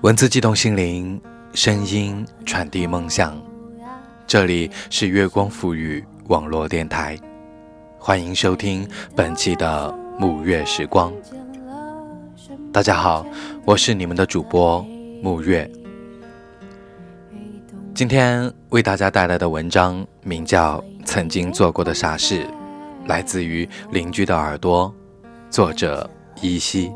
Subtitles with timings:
[0.00, 1.20] 文字激动心灵，
[1.52, 3.38] 声音传递梦想。
[4.26, 7.18] 这里是月光赋予网络电台，
[7.98, 11.12] 欢迎收听本期的沐月时光。
[12.72, 13.26] 大家好，
[13.66, 14.82] 我是你们的主播
[15.22, 15.70] 沐月。
[17.94, 22.44] 今天为大家带来的文章名叫《曾经做过的傻事》，
[23.06, 24.90] 来自于邻居的耳朵，
[25.50, 26.08] 作者
[26.40, 26.90] 依稀。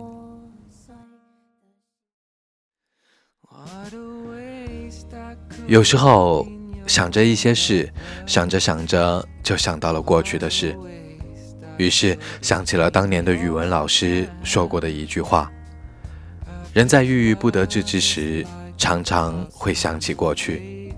[5.73, 6.47] 有时候
[6.87, 7.91] 想着一些事，
[8.27, 10.77] 想着想着就想到了过去的事，
[11.79, 15.51] 于是想起了当年的语文老师说过的一句话：
[16.75, 18.47] 人在郁郁不得志之时，
[18.77, 20.93] 常常会想起过去。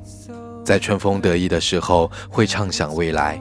[0.65, 3.41] 在春风得意的时候，会畅想未来。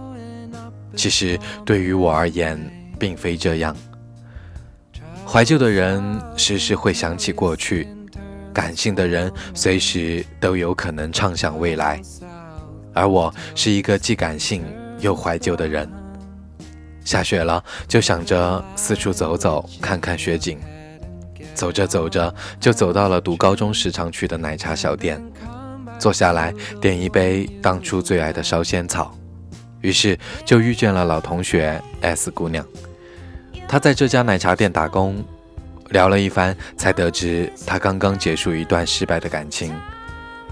[0.95, 2.59] 其实对于我而言，
[2.99, 3.75] 并非这样。
[5.25, 7.87] 怀旧的人时时会想起过去，
[8.53, 11.99] 感性的人随时都有可能畅想未来。
[12.93, 14.63] 而我是一个既感性
[14.99, 15.89] 又怀旧的人。
[17.03, 20.59] 下雪了，就想着四处走走，看看雪景。
[21.53, 25.21] 走着走着，就走到了读高中时常去的奶茶小店。
[25.99, 29.15] 坐下来点一杯当初最爱的烧仙草，
[29.81, 32.65] 于是就遇见了老同学 S 姑娘。
[33.67, 35.23] 她在这家奶茶店打工，
[35.93, 39.71] 聊了一番，才得知他刚刚结束一段失败的感情，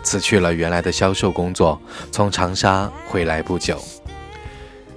[0.04, 3.82] 辞去了原来的销售工作，从长沙回来不久。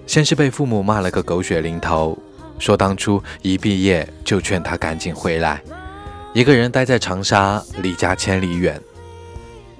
[0.06, 2.17] 先是被父母骂了个狗血淋头，
[2.59, 5.62] 说当初一毕业就劝他赶紧回来，
[6.34, 8.78] 一个人待在长沙，离家千里远。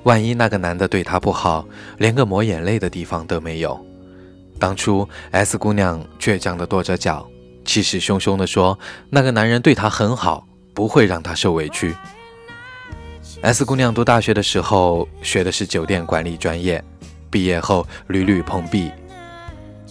[0.05, 1.67] 万一那个男的对她不好，
[1.99, 3.79] 连个抹眼泪的地方都没有。
[4.59, 7.29] 当初 S 姑娘倔强地跺着脚，
[7.67, 8.79] 气势汹汹地说
[9.11, 11.95] ：“那个男人对她很好，不会让她受委屈。
[13.41, 16.83] ”S 姑娘读大学的时候学的是酒店管理专业，
[17.31, 18.91] 毕业后屡屡碰壁，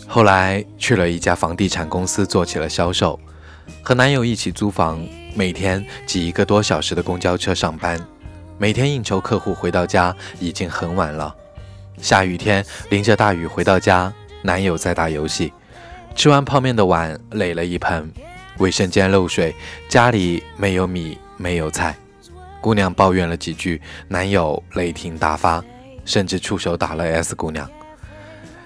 [0.08, 3.20] 后来去了一家房地产公司做起了销售，
[3.82, 5.06] 和男友一起租房，
[5.36, 8.00] 每天挤一个多小时的公交车上班。
[8.58, 11.36] 每天应酬客户回到家已经很晚了，
[11.98, 15.52] 下雨天淋着大雨回到家，男友在打游戏，
[16.16, 18.12] 吃完泡面的碗垒了一盆，
[18.60, 19.54] 卫生间漏水，
[19.90, 21.96] 家里没有米没有菜，
[22.62, 25.64] 姑娘抱怨了几句，男友雷霆大发，
[26.06, 27.70] 甚至出手打了 S 姑娘。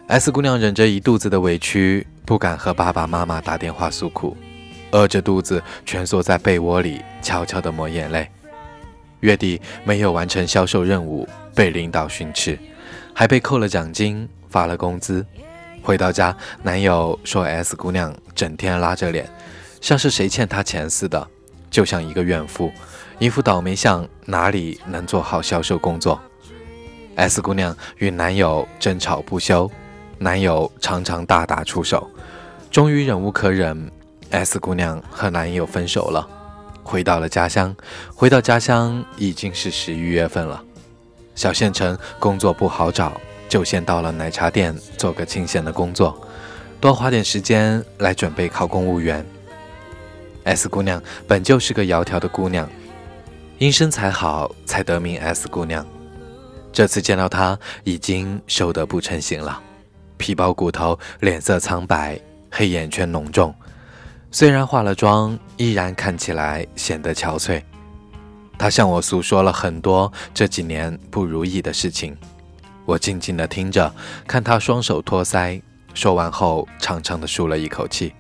[0.08, 4.36] S 姑娘忍着一肚子的委屈，不敢和爸爸妈妈打电话诉苦，
[4.92, 8.30] 饿着肚子蜷缩在被窝里，悄悄地抹眼泪。
[9.22, 12.58] 月底没有完成销售任务，被领导训斥，
[13.14, 15.26] 还被扣了奖金，发了工资。
[15.82, 19.28] 回到家，男友说：“S 姑娘整天拉着脸，
[19.82, 21.28] 像是谁欠她钱似的，
[21.70, 22.72] 就像一个怨妇，
[23.20, 26.20] 一副倒霉相，哪里能做好销售工作
[27.16, 29.70] ？”S 姑娘与男友争吵不休，
[30.20, 32.10] 男友常常大打出手，
[32.70, 33.92] 终于忍无可忍
[34.30, 36.28] ，S 姑娘和男友分手了。
[36.84, 37.76] 回到了家乡，
[38.14, 40.64] 回到家乡已经是十一月份了。
[41.36, 46.20] 小县城工作不好找，就先到了奶茶店做个清闲的工作，
[46.80, 49.26] 多花点时间来准备考公务员。
[50.48, 52.68] S 姑娘本就是个窈窕的姑娘，
[53.58, 55.86] 因身材好才得名 S 姑娘。
[56.72, 59.62] 这次见到她，已经瘦得不成形了，
[60.16, 62.18] 皮包骨头，脸色苍白，
[62.50, 63.54] 黑眼圈浓重。
[64.32, 67.62] 虽然化了妆，依然看起来显得憔悴。
[68.58, 72.16] 他向我诉说了很多这几年不如意的事情，
[72.86, 73.94] 我静静地听着，
[74.26, 75.62] 看他双手托腮，
[75.94, 78.14] 说完后长长的舒了一口气。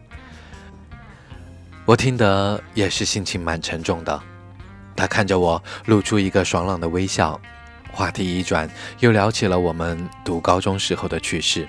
[1.88, 4.22] 我听得也是心情蛮沉重的。
[4.94, 7.40] 他看着我，露出一个爽朗的微笑，
[7.94, 8.70] 话题一转，
[9.00, 11.66] 又聊起了我们读高中时候的趣事。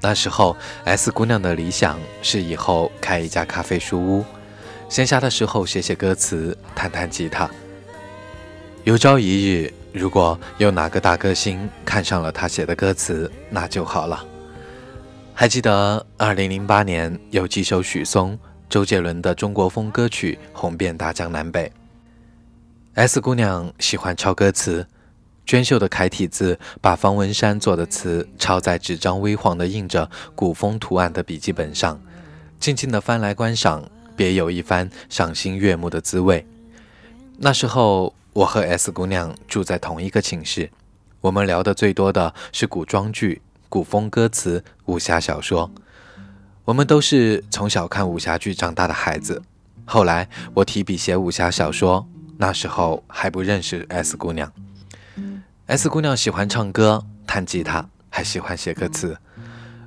[0.00, 0.56] 那时候
[0.86, 4.24] ，S 姑娘的理想是以后开一家咖啡书屋，
[4.88, 7.50] 闲暇的时候写写歌词，弹弹吉他。
[8.84, 14.24] 有朝一日，如果有哪个大歌星看上了她写的歌词，那就好了。
[15.34, 18.38] 还记得2008年有几首许嵩、
[18.70, 21.72] 周杰伦的中国风歌曲红遍大江南北
[22.94, 24.86] ，S 姑娘喜欢抄歌词。
[25.44, 32.00] 娟秀的楷体字，把方文山做的词抄在纸张微黄的印着古风图案的笔记本上，
[32.60, 36.46] 静静的翻来观赏，别有一番赏心悦目的滋味。
[37.38, 40.70] 那时候，我和 S 姑娘住在同一个寝室，
[41.20, 45.68] 我们聊的最多的是古装剧、古风歌词、武侠小说。
[46.70, 49.42] 我们都是从小看武侠剧长大的孩子，
[49.84, 52.06] 后来我提笔写武侠小说，
[52.38, 54.52] 那时候还不认识 S 姑娘。
[55.66, 59.18] S 姑娘喜欢唱歌、弹吉他，还喜欢写歌词。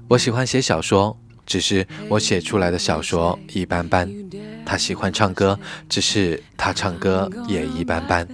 [0.09, 4.13] 我喜欢写小说，只是我写出来的小说一般般。
[4.65, 5.57] 她喜欢唱歌，
[5.87, 8.27] 只是她唱歌也一般般。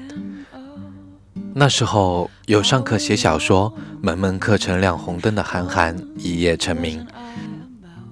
[1.53, 7.05] 那时候有上课写小说，门门课程亮红灯的韩寒一夜成名。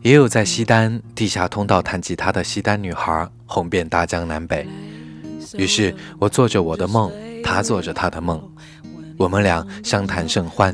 [0.08, 4.66] 也有在西单地下通道弹吉他的西单女孩，红遍大江南北。
[5.58, 7.12] 于是我做着我的梦，
[7.44, 8.42] 她做着她的梦，
[9.18, 10.74] 我们俩相谈甚欢。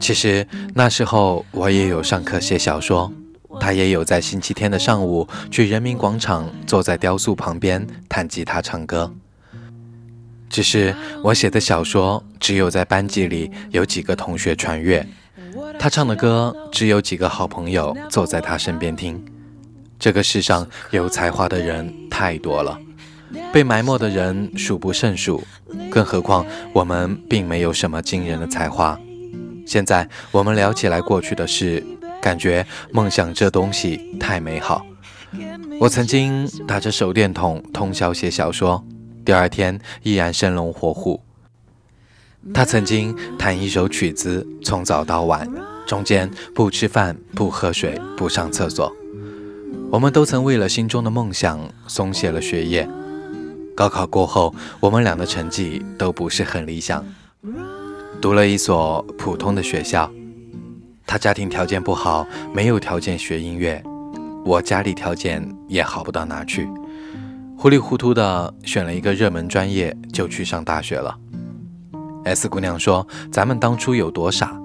[0.00, 3.12] 其实那时候我也有上课写小说，
[3.60, 9.12] 她也有在星期天的上午去人民广场坐在雕塑旁边弹吉他唱歌。
[10.48, 15.06] 只是我写的小说只有在班级里有几个同学传阅。
[15.78, 19.24] 他唱的歌，只有几个好朋友坐在他身边听。
[19.98, 22.78] 这个世上有才华的人太多了，
[23.52, 25.42] 被埋没的人数不胜数。
[25.90, 28.98] 更何况我们并没有什么惊人的才华。
[29.66, 31.84] 现在我们聊起来过去的事，
[32.20, 34.84] 感觉梦想这东西太美好。
[35.80, 38.84] 我曾经打着手电筒通宵写小说，
[39.24, 41.20] 第二天依然生龙活虎。
[42.54, 45.48] 他曾经弹一首曲子，从早到晚，
[45.86, 48.90] 中间不吃饭、不喝水、不上厕所。
[49.90, 52.88] 我们都曾为了心中的梦想松懈了学业。
[53.74, 57.04] 高考过后，我们俩的成绩都不是很理想，
[58.20, 60.10] 读了一所普通的学校。
[61.06, 63.80] 他家庭条件不好，没有条件学音乐；
[64.44, 66.66] 我家里条件也好不到哪去，
[67.56, 71.16] 糊里糊涂的选了一个热门专业，就去上大学了。
[72.26, 74.60] S 姑娘说：“咱们当初有多傻，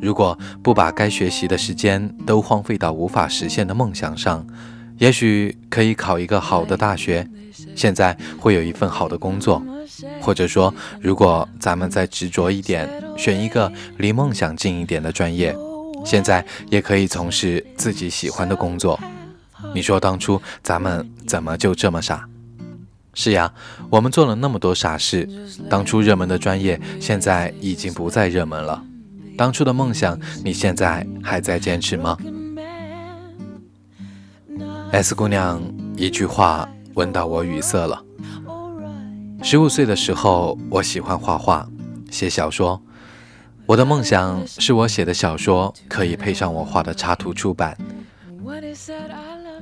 [0.00, 4.44] 如果不把该学习的时间都荒废到无法实现的梦想上，
[4.96, 7.28] 也许可以考一个好的大学，
[7.76, 9.62] 现在会有一份好的工作。
[10.22, 12.88] 或者说，如果咱们再执着一点，
[13.18, 15.54] 选一个离梦想近一点的专业，
[16.06, 18.98] 现在也可以从事自己喜欢的工作。
[19.74, 22.26] 你说当初咱们怎么就这么傻？”
[23.14, 23.52] 是呀，
[23.90, 25.28] 我们做了那么多傻事。
[25.68, 28.82] 当初热门的专业，现在已经不再热门了。
[29.36, 32.16] 当初的梦想，你现在还在坚持吗
[34.92, 35.60] ？S 姑娘
[35.96, 38.02] 一句话问到我语塞了。
[39.42, 41.68] 十五岁的时候，我喜欢画画、
[42.10, 42.80] 写小说。
[43.66, 47.76] 我的梦想是我写的小说可以配上我画的插图出版。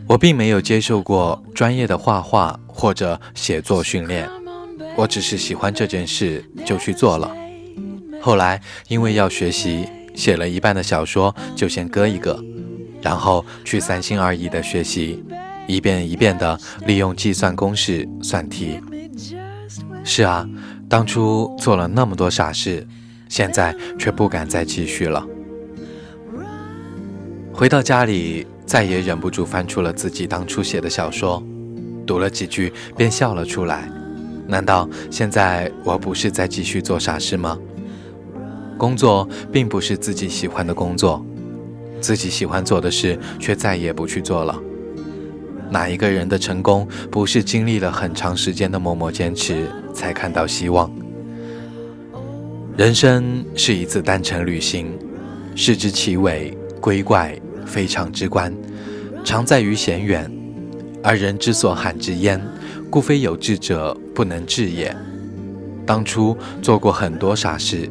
[0.06, 4.29] 我并没有接受过专业的画画或者写作训练，
[4.97, 7.31] 我只是喜欢这件事就去做了。
[8.20, 12.43] 后来因为要学习，写了一半的小说就先搁一个，
[13.00, 15.23] 然后去三心二意的学习，
[15.69, 18.81] 一遍一遍的利用计算公式算题。
[20.03, 20.44] 是啊，
[20.88, 22.85] 当初做了那么多傻事，
[23.29, 25.25] 现在却不敢再继续了。
[27.53, 28.44] 回到家里。
[28.70, 31.43] 再也忍不住翻出了自己当初写的小说，
[32.06, 33.90] 读了几句便笑了出来。
[34.46, 37.58] 难道现在我不是在继续做傻事吗？
[38.79, 41.27] 工作并不是自己喜欢的工作，
[42.00, 44.56] 自己喜欢做的事却再也不去做了。
[45.69, 50.89] 哪一个人的成功不是经历了很长时间的默默坚持才看到希望？
[52.77, 54.96] 人生是一次单程旅行，
[55.56, 57.36] 视之其伟归怪。
[57.70, 58.53] 非常之观，
[59.24, 60.29] 常在于险远，
[61.05, 62.41] 而人之所罕至焉，
[62.91, 64.94] 故非有志者不能至也。
[65.86, 67.89] 当初做过很多傻事，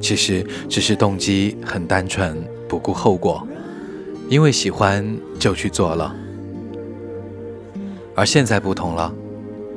[0.00, 3.46] 其实只是动机很单纯，不顾后果，
[4.30, 5.06] 因为喜欢
[5.38, 6.16] 就去做了。
[8.14, 9.12] 而现在不同了，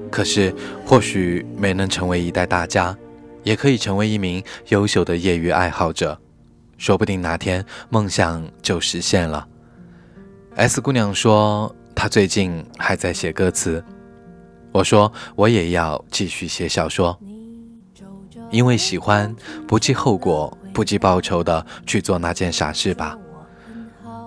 [0.09, 0.53] 可是
[0.85, 2.97] 或许没能成为一代大家，
[3.43, 6.17] 也可以成为一名优秀的业余爱好者。
[6.81, 9.47] 说不定哪天梦想就实现了。
[10.55, 13.85] S 姑娘说她最近还在写歌词，
[14.71, 17.15] 我说我也要继续写小说，
[18.49, 19.35] 因为喜欢，
[19.67, 23.15] 不计后果、不计报酬的去做那件傻事吧。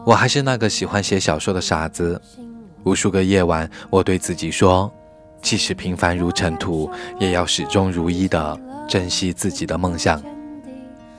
[0.06, 2.22] 我还是那个喜欢写小说的傻子，
[2.84, 4.88] 无数个夜晚，我对自己说，
[5.42, 8.56] 即使平凡如尘土，也要始终如一的
[8.88, 10.22] 珍惜自己的梦想。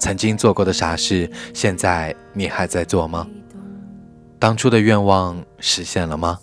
[0.06, 3.28] 曾经做过的傻事，现在你还在做吗？
[4.38, 6.38] 当初的愿望实现了吗？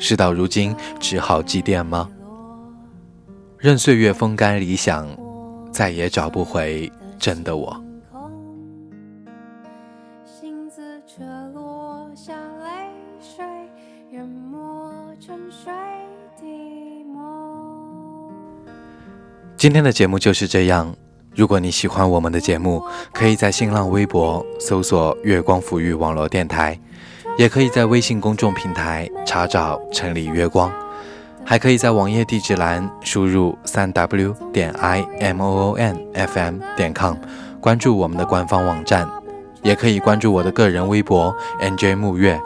[0.00, 2.10] 事到如今只好祭奠吗？
[3.56, 5.06] 任岁月风干理想，
[5.70, 7.80] 再也找不回真的我。
[19.56, 20.96] 今天的节目就是这样。
[21.36, 26.80] 如果你喜欢我们的节目，可以在新浪微博搜索“月光抚育网络电台”，
[27.36, 30.72] 也可以在微信公众平台查找“城里月光”，
[31.44, 37.14] 还可以在网页地址栏输入三 w 点 i m o o n f m 点 com
[37.60, 39.06] 关注我们的官方网站，
[39.62, 42.40] 也可以关注我的个人微博 n j 木月。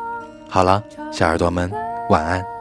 [0.48, 0.82] 好了，
[1.12, 1.70] 小耳朵们，
[2.08, 2.59] 晚安。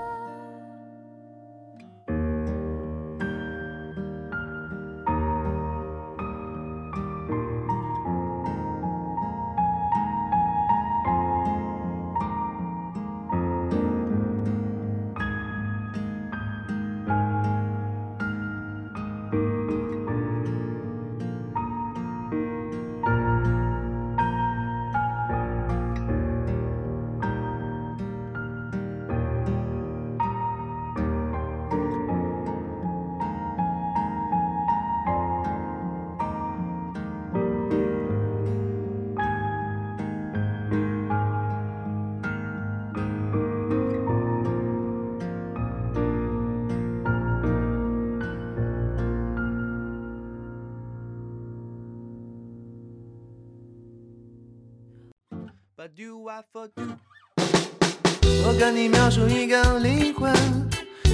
[58.46, 60.32] 我跟你描述一个灵魂，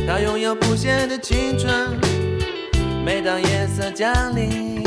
[0.05, 1.97] 它拥有不谢的青春。
[3.05, 4.83] 每当夜色降临，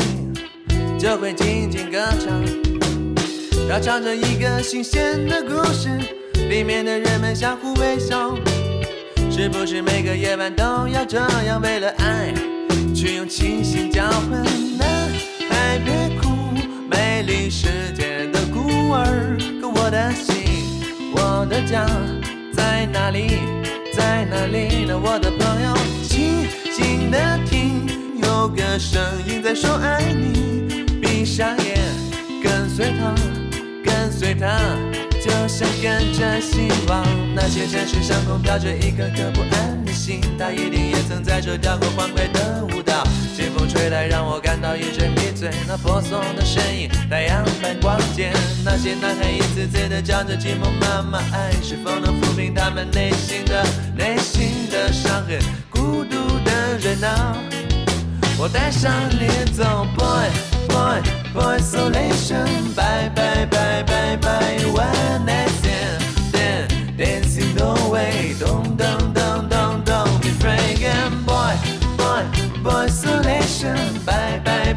[0.99, 2.43] 就会静静歌唱。
[3.67, 5.89] 它唱着一个新鲜的故事，
[6.49, 8.35] 里面的人们相互微笑。
[9.31, 12.33] 是不是每个夜晚都要这样，为了爱
[12.93, 14.43] 去用清醒交换？
[14.77, 14.87] 男
[15.49, 16.29] 孩别哭，
[16.89, 17.98] 美丽世界
[21.69, 21.85] 家
[22.51, 23.27] 在哪里？
[23.93, 24.97] 在哪里呢？
[24.97, 27.85] 我的朋友，静静的听，
[28.23, 30.83] 有个声音在说爱你。
[30.99, 31.77] 闭上眼，
[32.41, 33.13] 跟随他，
[33.85, 34.57] 跟随他，
[35.21, 37.05] 就像跟着希望。
[37.35, 43.03] 那些城市上空飘着一颗颗不安的心，他一定也曾在这跳过欢快的舞蹈。
[43.37, 45.49] 清风吹来，让我感到一阵迷醉。
[45.65, 48.29] 那婆娑的身影，太阳般光洁。
[48.65, 53.63] 那些男孩一次次的叫着寂寞妈妈，爱是否能抚平他们内心的
[53.95, 55.39] 内心的伤痕？
[55.69, 57.37] 孤独的人啊，
[58.37, 60.29] 我带上你走，Boy
[60.67, 61.01] Boy
[61.33, 65.51] Boy Isolation，Bye Bye Bye Bye Bye，One Night
[66.31, 71.55] Stand，Dancing No Way，Don't Don't Don't Don't Don't Be Afraid，Boy
[71.95, 72.25] Boy
[72.61, 74.73] Boy isolation bye Bye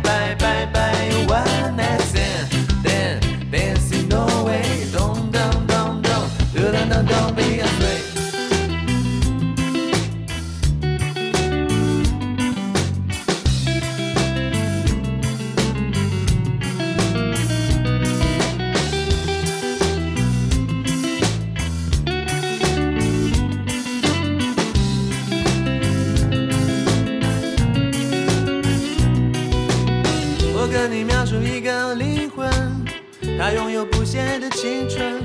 [33.54, 35.22] 拥有不谢的青春。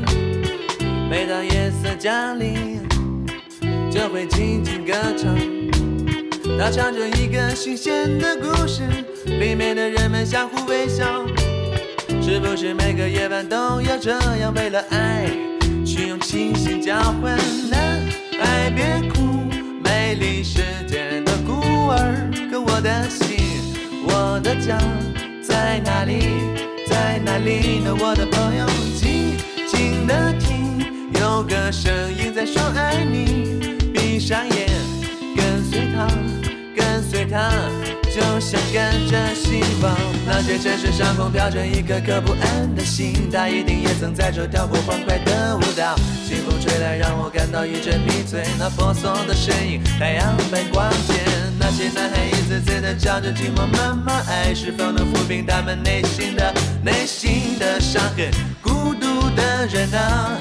[1.10, 2.82] 每当夜色降临，
[3.90, 5.36] 就会静静歌唱。
[6.60, 8.84] 它唱着一个新鲜的故事，
[9.26, 11.26] 里面的人们相互微笑。
[12.22, 15.26] 是不是每个夜晚都要这样，为了爱
[15.86, 17.38] 去用清醒交换？
[17.70, 18.02] 男
[18.40, 19.48] 孩别哭，
[19.84, 21.54] 美丽世界的孤
[21.88, 22.30] 儿。
[22.52, 23.38] 可我的心，
[24.04, 24.78] 我的家
[25.42, 26.67] 在哪里？
[26.98, 27.96] 在哪里呢？
[28.00, 29.38] 我的朋友，静
[29.68, 30.82] 静的听，
[31.13, 33.77] 有个声音在说爱你。
[33.94, 34.68] 闭上眼，
[35.36, 36.08] 跟随他，
[36.75, 37.51] 跟随他，
[38.10, 39.96] 就像跟着希望。
[40.25, 45.96] 那些城市上空飘着一颗颗不安的心，他一定也曾在这跳过欢快的舞蹈。
[46.27, 48.44] 清风吹来，让我感到一阵迷醉。
[48.58, 51.47] 那婆娑的身影，太阳般光洁。
[51.60, 58.32] 那些男孩一次次的叫着寂寞妈妈，爱是否能抚平他们内心的内心的伤痕？
[58.62, 60.38] 孤独的人啊，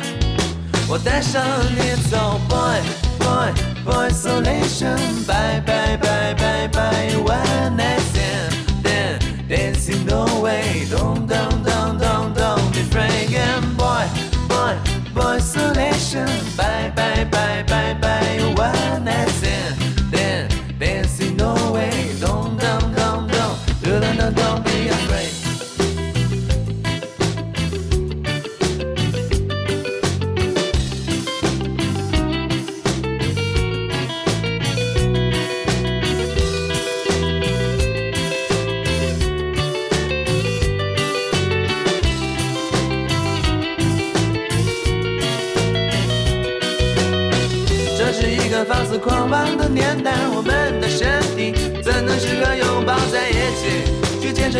[0.88, 1.44] 我带上
[1.74, 2.80] 你走，boy
[3.18, 3.52] boy
[3.84, 12.80] boy isolation，bye bye bye bye bye，one night stand，dancing no way，don't don't don't don't don't be
[12.82, 14.06] afraid，boy
[14.48, 14.74] boy
[15.14, 19.28] boy isolation，bye bye bye bye bye，one night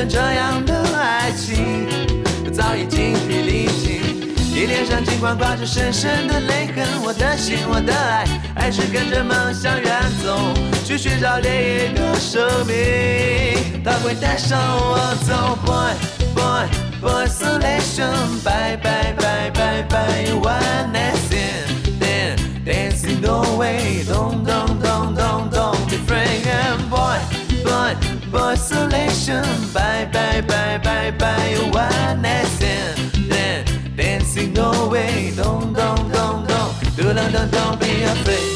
[0.08, 1.86] 这样的爱情？
[2.52, 4.00] 早已精疲力尽，
[4.54, 10.38] 你脸上尽管挂着深深的泪痕，我的心，我的爱，还是跟着梦想远走，
[10.86, 15.58] 去寻找另一个生命，它会带上我走。
[15.66, 15.92] Boy
[16.34, 16.66] boy
[17.02, 26.88] boy isolation，拜拜拜拜拜，one night stand，dancing no way，don't don't don't don't don't be afraid。
[26.88, 27.18] Boy
[28.30, 38.55] boy isolation，拜拜拜拜拜，one night stand，dancing no way，don't don't don't don't，don't don't don't be afraid。